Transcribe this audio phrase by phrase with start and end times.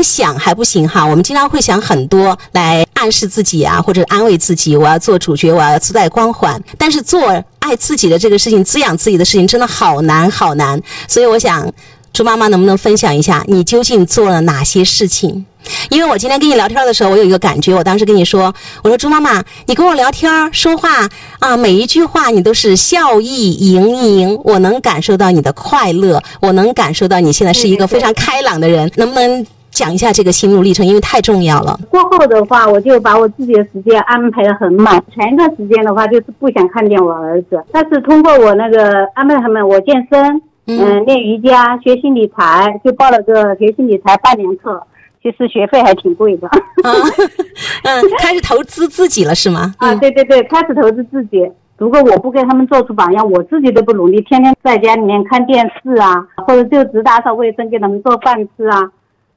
[0.00, 6.58] 光想还不行哈，我们经常会想很多来暗示自己啊，或者安慰自己，我要做主角，我要自带光环。
[6.78, 7.20] 但是做
[7.58, 10.80] 爱自己的这个事情，滋养自己的事情，真的好难好难。
[11.06, 11.70] 所以我想，
[12.14, 15.44] 朱妈妈能不能分享一下，你究竟做了哪些事情？
[15.90, 21.06] 因为我今天跟你聊天的时候，我有一个感觉，我当时跟你说，我说朱妈妈，你跟我聊天说话
[21.40, 29.46] 啊，每一句话你都是笑意盈盈，我能感受到你的快乐，我能感受到你现在是一个非常开朗的人，能不能
[29.80, 30.84] 讲一下这个心路历程？
[30.84, 31.80] 因为太重要了。
[31.88, 44.82] 过后的话，我就把我自己的时间安排的很满，前一段时间的话就是不想看见我儿子，但是通过我那个安排他们，我健身，嗯，练瑜伽，学习理财，就报了个学习理财半年课。
[45.22, 46.48] 其实学费还挺贵的，
[46.82, 49.74] 嗯， 开始投资自己了是吗？
[49.80, 51.50] 啊，对对对，开始投资自己。
[51.76, 58.90] 如果我不给他们做出榜样，我自己都不努力，天天在家里面看电视啊，或者就只打扫卫生，给他们做饭吃啊，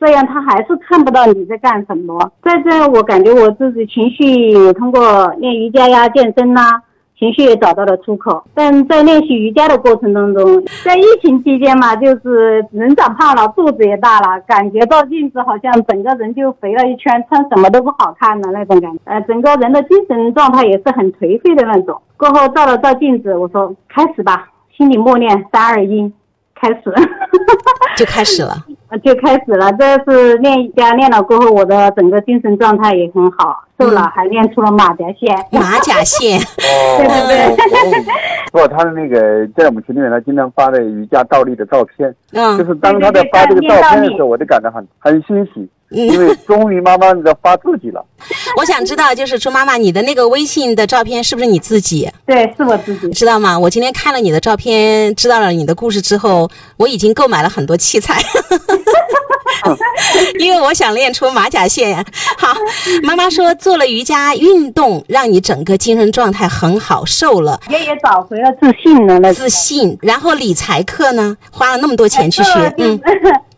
[0.03, 2.29] 这样他还是看不到你在干什么。
[2.43, 6.81] 在这，我感觉我自己情绪通过练瑜伽呀、健身呐。
[7.15, 22.01] 情绪也找到了出口，但在练习瑜伽的过程当中，在疫情期间嘛，就是人长胖了，肚子也大了，感觉到镜子好像整个人就肥了一圈，穿什么都不好看的那种感觉，呃，整个人的精神状态也是很颓废的那种。
[22.17, 26.11] 过后照了照镜子，我说开始吧，心里默念三二一，
[26.55, 26.81] 开始，
[27.95, 28.53] 就开始了。
[28.99, 35.35] 就开始了，这是练瑜伽练了过后，我的整个精神状态也很好，瘦了，还练出了马甲线。
[35.51, 38.03] 马甲线， 对对对。
[38.51, 48.05] 不，他的那个在我们群里面，他经常发的瑜伽倒立的照片，嗯，就是当他在发这个照片的时候，我就感到很很欣喜，因为终于妈妈在发自己了。
[48.57, 52.07] 我想知道，就是朱妈妈，你的那个微信的照片是不是你自己？
[52.27, 53.09] 对，是我自己。
[53.09, 53.57] 知道吗？
[53.57, 58.21] 我今天看了你的照片，知道了你的故事之后，我已经购买了很多器材。
[60.39, 62.03] 因为我想练出马甲线呀。
[62.37, 62.53] 好，
[63.03, 69.33] 妈妈说做了瑜伽运动，让你整个精神状态很好，瘦了，也也找回了自信了。
[69.33, 69.97] 自信。
[70.01, 72.99] 然后理财课呢，花了那么多钱去学，嗯。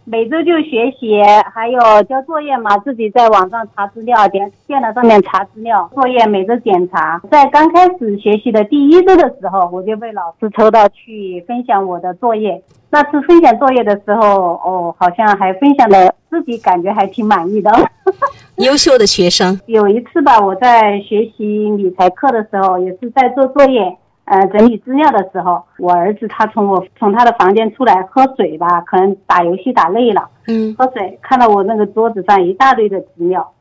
[0.07, 1.19] 每周就学习，
[1.51, 7.19] 还有交作业嘛，自己在网上查资料，电电脑上面查资料，作业每周检查。
[7.31, 12.61] 在刚开始学习的第一周的时候，我就被老师抽到去分享我的作业。
[12.95, 17.69] 那次分享作业的时候，哦，好像还分享的自己感觉还挺满意的。
[18.63, 19.59] 优秀的学生。
[19.65, 23.81] 有一次吧，我在学习理财课的时候，也是在做作业。
[24.23, 33.51] 呃，整理资料的时候，我儿子他从我从他的房间出来喝水吧，可能打游戏打累了，嗯，喝水看到我那个桌子上一大堆的资料，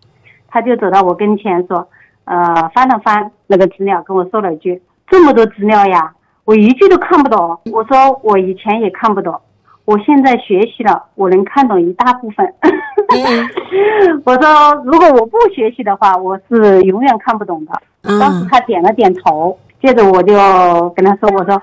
[0.46, 1.88] 他就走到我跟前说，
[2.24, 4.80] 呃，翻了翻那个资料，跟我说了一句
[5.10, 9.40] ：“这么多资料呀，我一句都看不懂。”我说：“我以前也看不懂，
[9.84, 12.54] 我现在学习了，我能看懂一大部分。
[14.24, 17.72] ”我说：“如果我不学习的话，我是永远看不懂的。”
[18.20, 19.58] 当时他点了点头。
[19.82, 20.34] 接着我就
[20.96, 21.60] 跟他说：“我说，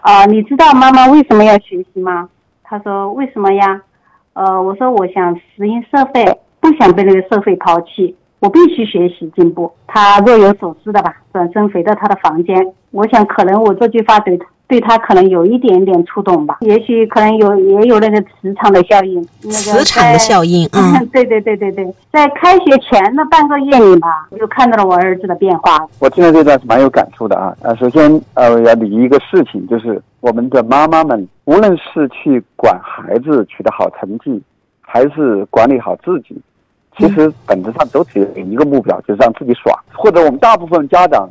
[0.00, 2.28] 啊，你知道妈妈为什么要学习吗？”
[2.64, 3.82] 他说：“为什么呀？”
[4.32, 6.24] 呃，我说：“我想适应社会，
[6.60, 12.72] 不想被那个社会抛弃，我必须学习进步。”他若有所思的吧，转身回到他的房间。
[12.90, 14.46] 我想，可能我这句话对他。
[14.68, 25.88] 对他可能有一点点触动吧，也许可能有也有那个磁场的效应，磁场的效应， 嗯，对对对对对，在开学前的半个月里吧，我就看到了我儿子的变化。
[26.00, 34.38] 我听了这段是蛮有感触的啊啊，首先呃要理一个事情，就是我们的妈妈们，无论是去管孩子取得好成绩，
[34.82, 36.38] 还是管理好自己，
[36.98, 39.74] 其实本质上都只有一个目标，就是让自己爽。
[39.94, 41.26] 或者我们大部分家长。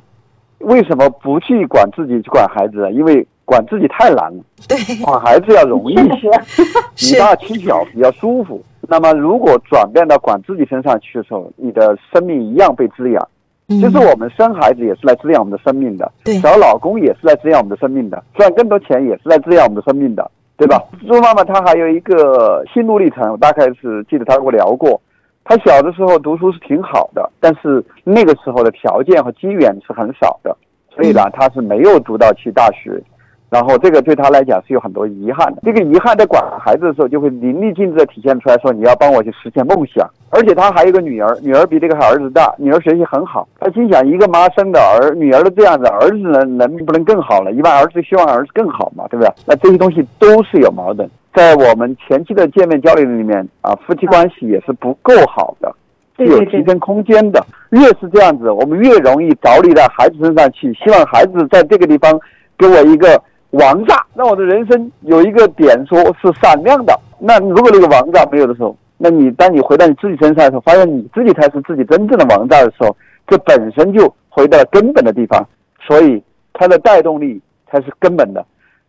[0.59, 2.89] 为什么不去管自己去管孩子？
[2.91, 4.43] 因为管自己太难了。
[4.67, 6.29] 对，管孩子要容易一些，
[7.15, 8.61] 以大欺小比较舒服。
[8.89, 13.27] 那么如果转变到管自己身上去的时候，你的生命一样被滋养。
[13.69, 16.09] 其实我们生孩子也是来滋养我们的生命的，
[16.41, 20.81] 找老公也是来滋养我们的生命的，赚更多钱也是来滋养我们的生命的，对吧？
[21.05, 25.01] 朱妈妈她还有一个心路历程，我大概是记得她跟我聊过。
[25.49, 30.55] 他小的时候读书是挺好的，但是那个时候的条件和机缘是很少的，
[30.93, 33.01] 所以呢，他是没有读到去大学，
[33.49, 35.61] 然后这个对他来讲是有很多遗憾的。
[35.63, 40.05] 这个遗憾在管孩子的时候就会淋漓尽致的体现出来，说你要帮我去实现梦想。
[40.31, 43.47] 而且他还有一个女儿，女儿比这个儿子大，女儿学习很好。
[43.61, 47.53] 他心想，一个妈生的儿女儿都这样子，儿子能能不能更好了？
[47.53, 49.31] 一般儿子希望儿子更好嘛，对不对？
[49.45, 51.09] 那这些东西都是有矛盾。
[51.37, 55.71] 在我们前期的见面交流里面啊，夫妻关系也是不够好的，
[56.17, 57.45] 是有提升空间的。
[57.69, 62.19] 越是这样子，我们越容易着力在孩子身上去，希望孩子在这个地方
[62.57, 66.99] 给我一个王炸，让我的人生有一个点说是闪亮的。
[67.19, 72.97] 那如果那个王炸没有的时候，那你当你回到你自己身上的时候，发现你自己才是自己真正的王炸的时候，
[73.27, 75.47] 这本身就回到了根本的地方。
[75.85, 76.19] 所以，
[76.53, 77.39] 它的带动力
[77.69, 78.43] 才是根本的。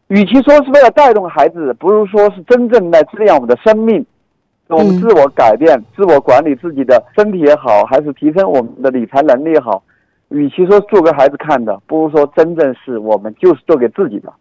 [0.09, 4.05] 与其说是为了带动孩子，不如说是真正来滋养我们的生命，
[4.69, 9.83] 我们自我改变、自我管理自己的身体也好，还是提升我们的理财能力也好。
[10.31, 14.33] 与其说做给孩子看的，不如说真正是我们就是做给自己的。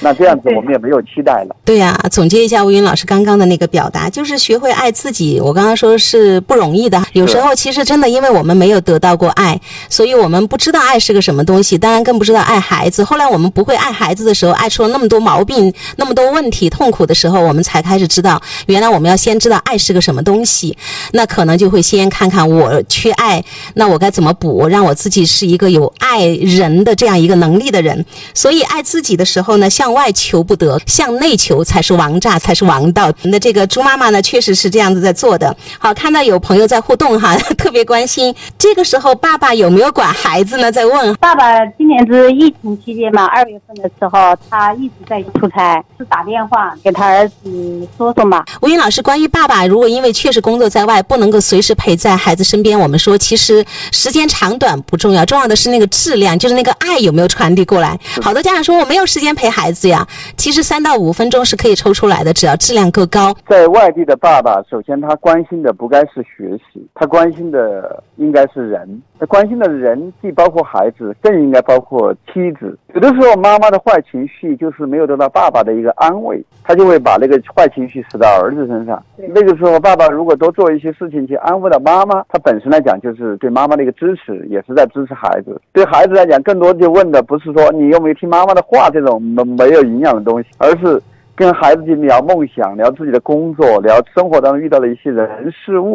[0.00, 1.56] 那这样子我们也没有期待了。
[1.64, 5.40] 对呀，总结一下吴云老师刚刚的那个表达，就是学会爱自己。
[5.40, 13.04] 我刚刚说是不容易的，有时候其实真的因为我们没有得到过爱，所以我们不知道爱是个什么东西，当然更不知道爱孩子。
[13.04, 20.76] 后来我们不会爱孩子的时候，爱出了那么多毛病、那么多问题、痛苦的时候，我们才开始知道，原来我们要先知道爱是个什么东西。
[21.12, 23.44] 那可能就会先看看我缺爱，
[23.74, 28.04] 那我该怎么补，让我自己是一个有爱人的这样一个能力的人。
[28.32, 29.68] 所以爱自己的时候呢？
[29.74, 33.12] 向外求不得，向内求才是王炸，才是王道。
[33.24, 35.54] 那这个猪妈妈呢，确实是这样子在做的。
[35.80, 38.32] 好，看到有朋友在互动哈， 特别关心。
[38.56, 40.70] 这个时候，爸爸有没有管孩子呢？
[40.70, 41.12] 在问。
[41.16, 48.44] 爸爸今年是疫情期间嘛，二月份的时候，他一直在出差，是打电话给他儿子说说嘛。
[48.60, 57.98] 吴云老师，关于爸爸，如果因为确实工作在外，不能够随时陪在孩子身边，我们说其实时间长短不重要，重要的是那个质量，就是那个爱有没有传递过来。
[58.22, 59.63] 好多家长说我没有时间陪孩。
[59.64, 60.06] 孩子呀，
[60.36, 63.34] 其实三到五分钟是可以抽出来的，只要质量够高。
[63.48, 69.00] 在外地的爸爸，首先他关心的不该是学习，他关心的应该是人。
[69.18, 72.76] 他关心的人既包括孩子，更应该包括妻子。
[72.92, 79.02] 有的时候，妈妈的坏情绪就是没有得到爸爸的一个安慰，他就会把那个坏情绪使到儿子身上。
[79.16, 85.58] 那个时候，爸爸如果多做一些事情去安慰到妈妈，他本身来讲就是对妈妈的一个支持，也是在支持孩子。
[85.72, 89.22] 对孩子来讲，更多就问的不是说你有没有听妈妈的话这种
[89.56, 91.00] 没没有营养的东西，而是
[91.34, 95.94] 跟孩子去聊梦想、聊自己的工作、聊生活当中遇到的一些人事物。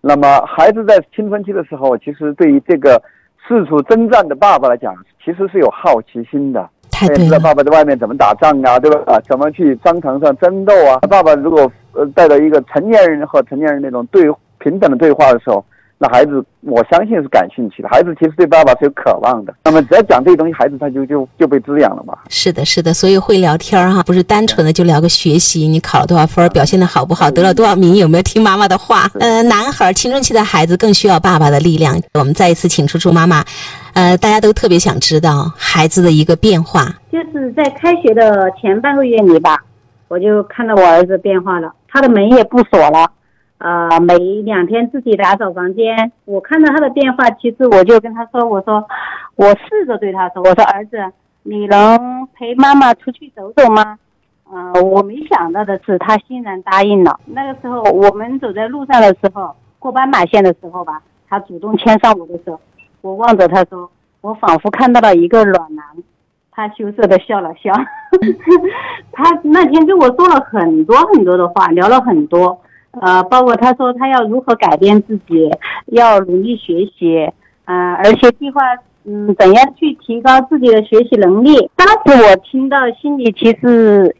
[0.00, 3.00] 那么，孩子在青春期的时候，其实对于这个
[3.46, 4.94] 四处征战的爸爸来讲，
[5.24, 6.68] 其实是有好奇心的。
[6.90, 7.38] 太对了。
[7.40, 8.78] 爸爸在外面怎么打仗啊？
[8.78, 9.14] 对吧？
[9.14, 10.98] 啊，怎么去商场上争斗啊？
[11.08, 14.24] 爸爸如果呃带着一个成年人和成年人那种对
[14.58, 15.64] 平等的对话的时候。
[16.02, 17.88] 那孩子，我相信是感兴趣的。
[17.88, 19.54] 孩子其实对爸爸是有渴望的。
[19.62, 22.18] 那么只要讲这些东西，孩子他就就就被滋养了嘛。
[22.28, 22.92] 是的，是的。
[22.92, 29.08] 所以会聊天儿哈，不是单纯的就聊个学习，你考了多少分，表现的好不好，得了多少名，有没有听妈妈的话？
[29.20, 31.96] 呃，男孩青春期的孩子更需要爸爸的力量。
[32.14, 33.44] 我们再一次请出猪妈妈，
[33.94, 36.92] 呃，大家都特别想知道孩子的一个变化。
[37.12, 39.56] 就是在开学的前半个月里吧，
[40.08, 43.08] 我就看到我儿子变化了，他的门也不锁了。
[43.62, 48.84] 呃，每两天自己打扫房间，我看到他的变化，其实我就跟他说，我说，
[49.36, 50.98] 我试着对他说，我说儿子，
[51.44, 53.96] 你能陪妈妈出去走走吗？
[54.50, 57.20] 呃，我没想到的是，他欣然答应了。
[57.26, 62.58] 那个时候，我们走在路上的时候，过斑马线的时候吧，他主动牵上我的手，
[63.00, 63.88] 我望着他说，
[64.22, 65.84] 我仿佛看到了一个暖男，
[66.50, 67.72] 他羞涩的笑了笑，
[69.12, 72.60] 他那天跟我说了很多很多的话，聊了很多。
[73.00, 75.50] 呃，包括他说他要如何改变自己，
[75.86, 77.30] 要努力学习，
[77.64, 78.60] 嗯，而且计划
[79.04, 81.70] 嗯怎样去提高自己的学习能力。
[81.74, 84.14] 当时我听到心里其实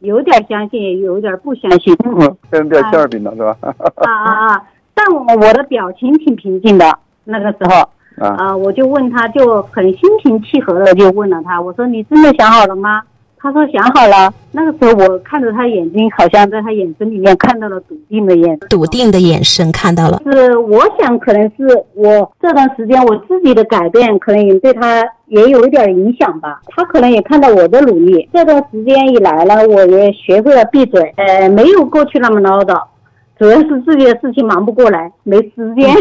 [0.00, 1.94] 有点相信，也有点不相信。
[2.04, 3.56] 嗯，跟掉馅儿饼了是吧？
[3.60, 4.62] 啊 啊啊！
[4.94, 6.98] 但我我的表情挺平静的。
[7.24, 7.88] 那个时候
[8.24, 13.02] 啊，我就问他，就很心平气和的就问了他，我说你真的想好了吗？
[13.44, 14.32] 他说想好了。
[14.52, 20.22] 那个时候我看着他眼睛，好像在他眼神里面看到了笃定的眼，笃定的眼神看到了。
[20.24, 26.62] 是，我想可能是我这段时间我自己的改变，可能也对他也有一点影响吧。
[26.68, 28.26] 他可能也看到我的努力。
[28.32, 32.82] 这段时间以来呢，我也学会了闭嘴，呃，没有过去那么唠叨。
[33.36, 35.92] 主要是自己的事情忙不过来，没时间，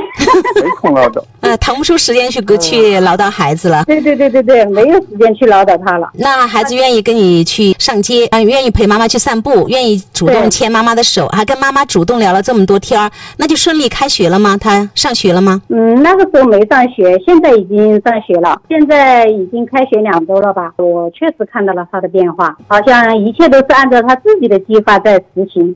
[0.61, 1.21] 没空唠叨，
[1.53, 3.83] 呃，腾不出时间去去唠叨孩子了。
[3.85, 6.09] 对对对对对，没有时间去唠叨他了。
[6.15, 14.57] 那孩子愿意跟你去上街，啊，愿意陪妈妈去散步，愿意主动牵妈妈的手，还跟妈妈主动聊了这么多天儿，那就顺利开学了吗？
[14.59, 15.61] 他上学了吗？
[15.69, 20.71] 嗯，那个时候没上学，现在已经上学了，现在已经开学两周了吧？
[20.77, 25.75] 我确实看到了他的变化，好像一切都是按照他自己的计划在实行。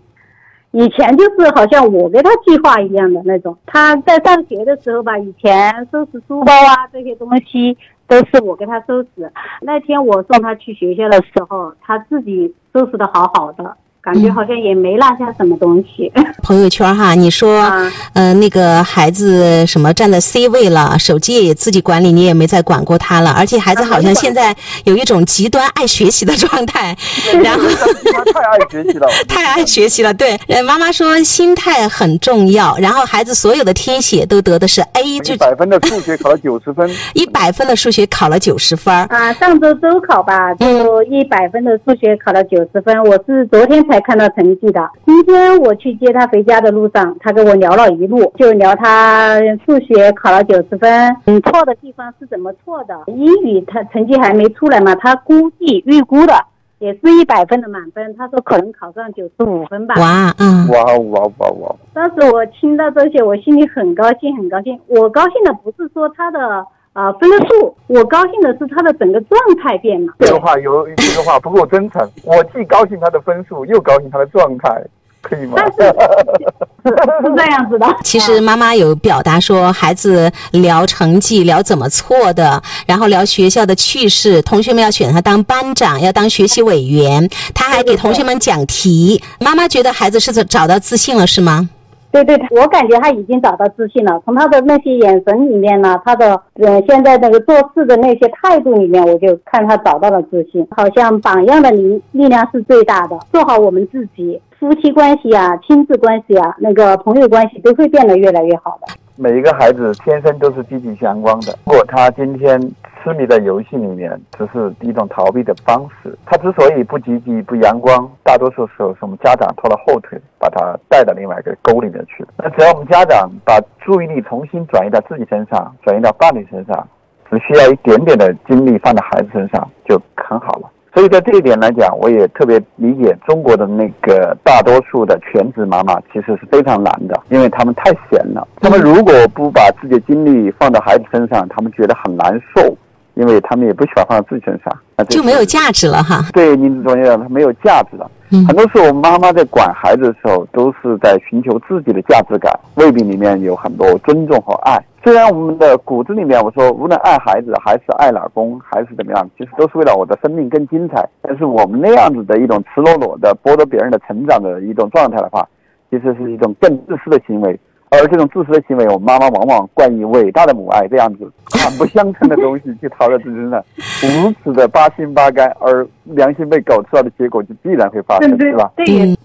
[0.77, 3.57] 以前就是好像我给他计划一样的那种。
[3.65, 7.75] 他在上学的时候吧，以前收拾书包啊这些东西
[8.07, 9.31] 都是我给他收拾。
[9.59, 13.75] 那天我送他去学校的时候，他自己收拾的好好的。
[14.07, 16.09] 感觉好像也没落下什么东西。
[16.41, 17.69] 朋友圈哈，你说，
[18.13, 26.95] 嗯，那个孩子什么站在 C 位了，手机也自己管理，你也没再管过他了，而且孩子好像现在有一种极端爱学习的状态，
[27.43, 27.63] 然后
[28.31, 30.13] 太爱学习了，太爱学习了。
[30.13, 38.95] 对，妈妈说心态很重要，然后孩子所有的听写都得的是 A，就一百分的数学考了九十分， 一百分的数学考了九十分。
[39.07, 44.89] 啊，上周周考吧，就一百分的数学考了九十分，我是昨天才看到成绩的。
[45.05, 52.95] 今天我去接他回家的路上，他跟我聊了一路，就聊他数学考了九十分，嗯，错的地方是怎么错的？
[53.07, 56.33] 英语他成绩还没出来嘛，他估计预估的
[56.79, 59.95] 也是一百分的满分，他说可能考上九十五分吧。
[59.97, 61.75] 哇，嗯，哇哇哇哇！
[61.93, 64.79] 当时我听到这些，我心里很高兴，很高兴。
[64.87, 66.65] 我高兴的不是说他的。
[66.97, 67.75] 啊，分数！
[67.85, 70.11] 我高兴的是他的整个状态变了。
[70.17, 72.01] 这个话有这个话不够真诚。
[72.23, 74.81] 我既高兴他的分数，又高兴他的状态，
[75.21, 75.57] 可以吗？
[75.77, 77.85] 是这样子的。
[78.03, 89.21] 其实妈妈有表达说，孩子聊成绩，聊怎么错的，然后聊学校的趣事，同学们要选他当班长，要当学习委员，他还给同学们讲题。
[89.39, 91.69] 妈妈觉得孩子是找到自信了，是吗？
[92.11, 94.19] 对对，我感觉他已经找到自信了。
[94.25, 100.65] 从他的那些眼神里面呢，他的呃现在那个做事的那些态度里面，我就看他找到了自信。
[100.71, 103.17] 好像榜样的力力量是最大的。
[103.31, 108.87] 做好我们自己，夫妻关系啊、亲子关系啊、那个朋友关系都会变得越来越好的。
[109.15, 111.53] 每一个孩子天生都是积极阳光的。
[111.65, 112.59] 如果他今天。
[113.03, 116.17] 痴迷在游戏里面，只是一种逃避的方式。
[116.25, 126.87] 他之所以不积极、不阳光，大多数时候是我们家长拖了后腿，把他带到另外一个沟里面去那只要我们家长把注意力重新转移到自己身上，转移到伴侣身上，
[127.29, 130.69] 只需要一点点的精力放在孩子身上，就很好了。
[130.93, 138.47] 所以在这一点来讲，我也特别理解中国的那个大多数的全职妈妈，其实是非常难的，因为他们太闲了。
[138.59, 142.75] 他们如果不把自己的精力放到孩子身上，他们觉得很难受。
[143.17, 146.23] 因为他们也不喜欢放在自己身上，就没有价值了哈。
[146.33, 148.09] 对，您总结的，他没有价值了。
[148.29, 154.77] 很多时候，妈妈在管孩子的时候，都是在寻求自己的价值感，未必里面有很多尊重和爱。
[155.03, 161.07] 虽然我们的骨子里面，我说无论爱孩子还是爱老公还是怎么样，其实都是为了我的生命更精彩。
[161.21, 165.47] 但是我们那样子的一种赤裸裸的剥夺别人的成长的一种状态的话，
[165.89, 167.57] 其实是一种更自私的行为。
[167.89, 173.63] 而这种自私的行为，我妈妈往往冠以伟大的母爱这样子很不相称的东西去讨论自己身的，
[174.01, 178.71] 如此的八心八肝，而良心被狗吃了的结果就必然会发生，是吧？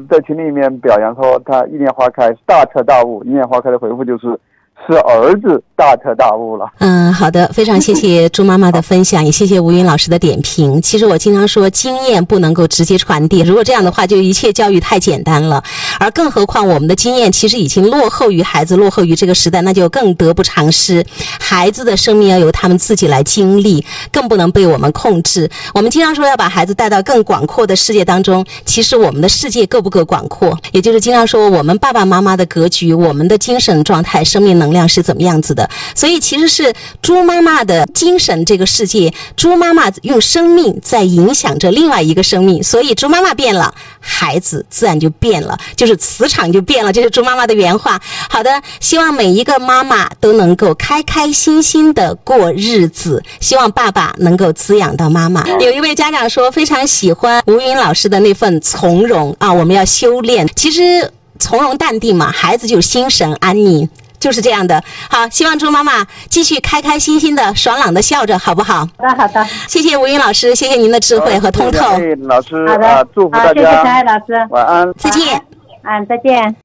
[0.09, 4.38] 在群里面表扬说他一念花开大彻大悟，一念花开的回复就是。
[4.86, 6.66] 是儿子大彻大悟了。
[6.78, 10.82] 嗯，好的，非常谢谢 朱妈妈的分享，也谢谢吴云老师的点评。
[10.82, 15.62] 其实我经常说，经验不能够直接传递，如果这样的话，就一切教育太简单了。
[16.00, 21.04] 而更何况，我们的经验其实已经落后于孩子，落后于这个时代，那就更得不偿失。
[21.38, 25.48] 孩子的生命要由他们自己来经历，更不能被我们控制。
[25.72, 30.58] 我们经常说要把孩子带到更广阔的世界当中，其实我们的世界够不够广阔？
[30.72, 34.71] 也就是经常说，我们爸爸妈妈的格局，我们的精神状态，生命能。
[34.72, 35.68] 量是怎么样子的？
[35.94, 46.92] 所以其实是猪妈妈的精神这个世界，猪妈妈用生命在影响着另外一个生命，所以猪妈妈变了，孩子自然就变了，就是磁场就变了。
[46.92, 48.00] 这是猪妈妈的原话。
[48.28, 48.50] 好的，
[48.80, 55.46] 希望每一个妈妈都能够开开心心的过日子，希望爸爸能够滋养到妈妈。
[55.60, 60.48] 有一位家长说非常喜欢吴云老师的那份从容啊，我们要修炼。
[60.56, 63.88] 其实从容淡定嘛，孩子就心神安宁。
[64.22, 68.88] 就是这样的，好，希望猪妈妈继续开开心心的、爽朗的笑着，好不好？
[68.96, 69.44] 好的，好的。
[69.66, 71.96] 谢谢吴云老师，谢谢您的智慧和通透。
[71.96, 73.54] 谢谢老师，好的，祝福大家。
[73.54, 75.42] 谢谢陈爱老师，晚安，再见。
[75.82, 76.54] 嗯，再见。